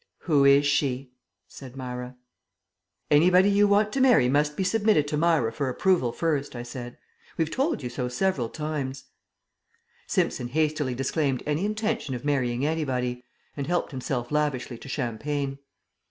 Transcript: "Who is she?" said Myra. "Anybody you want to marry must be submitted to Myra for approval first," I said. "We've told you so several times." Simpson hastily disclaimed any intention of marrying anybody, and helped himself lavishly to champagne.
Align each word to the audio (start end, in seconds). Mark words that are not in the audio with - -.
"Who 0.21 0.45
is 0.45 0.65
she?" 0.65 1.11
said 1.47 1.75
Myra. 1.75 2.15
"Anybody 3.11 3.51
you 3.51 3.67
want 3.67 3.93
to 3.93 4.01
marry 4.01 4.27
must 4.29 4.57
be 4.57 4.63
submitted 4.63 5.07
to 5.09 5.15
Myra 5.15 5.53
for 5.53 5.69
approval 5.69 6.11
first," 6.11 6.55
I 6.55 6.63
said. 6.63 6.97
"We've 7.37 7.51
told 7.51 7.83
you 7.83 7.89
so 7.91 8.07
several 8.07 8.49
times." 8.49 9.03
Simpson 10.07 10.47
hastily 10.47 10.95
disclaimed 10.95 11.43
any 11.45 11.65
intention 11.67 12.15
of 12.15 12.25
marrying 12.25 12.65
anybody, 12.65 13.23
and 13.55 13.67
helped 13.67 13.91
himself 13.91 14.31
lavishly 14.31 14.79
to 14.79 14.89
champagne. 14.89 15.59